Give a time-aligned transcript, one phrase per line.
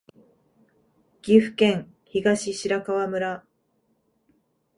[1.21, 3.45] 岐阜県東白川村